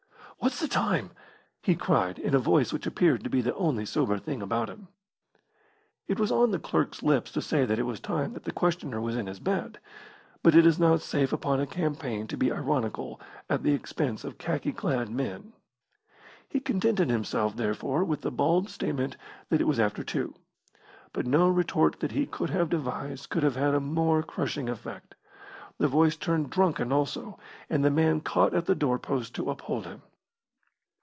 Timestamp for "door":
28.73-28.97